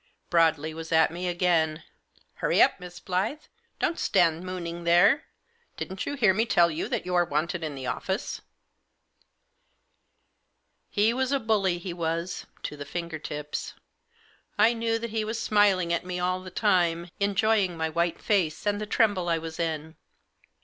[0.31, 1.83] Broadley was at me again.
[2.09, 5.25] * Hurry up, Miss Blyth, don't stand mooning there.
[5.77, 8.41] Didn't you hear me tell you that you are wanted in the office?"
[10.89, 13.75] He was a bully, he was, to the finger tips.
[14.57, 18.19] I knew that he was smiling at me all the time 5 enjoying my white
[18.19, 19.97] face, and the tremble I was in.